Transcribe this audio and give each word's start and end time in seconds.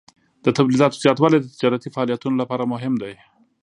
د 0.45 0.47
تولیداتو 0.57 1.01
زیاتوالی 1.03 1.37
د 1.41 1.47
تجارتي 1.53 1.89
فعالیتونو 1.95 2.35
لپاره 2.41 2.69
مهم 2.73 2.93
دی. 3.03 3.13